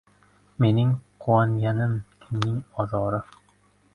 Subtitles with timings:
[0.63, 0.93] Mening
[1.25, 1.93] quvonganim–
[2.23, 3.23] kimning ozori.